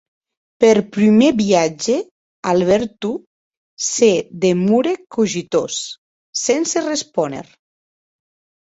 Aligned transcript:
Per 0.63 0.69
prumèr 0.95 1.27
viatge 1.41 1.97
Alberto 2.53 3.11
se 3.91 4.11
demorèc 4.47 5.07
cogitós, 5.19 5.79
sense 6.49 6.87
respóner. 6.93 7.49